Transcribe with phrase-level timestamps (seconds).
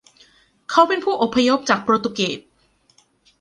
[0.69, 2.39] เขาเป็นผู้อพยพจากโปรตุเกส